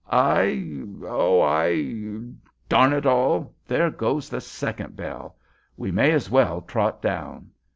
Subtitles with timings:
[0.11, 3.53] "I—oh—I—darn it all!
[3.67, 5.35] there goes the second bell.
[5.77, 7.51] We may as well trot down."